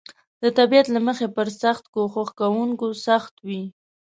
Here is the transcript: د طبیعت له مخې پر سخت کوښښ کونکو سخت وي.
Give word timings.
د 0.43 0.45
طبیعت 0.57 0.87
له 0.95 0.99
مخې 1.07 1.27
پر 1.35 1.47
سخت 1.61 1.83
کوښښ 1.93 2.29
کونکو 2.39 2.87
سخت 3.05 3.33
وي. 3.47 3.63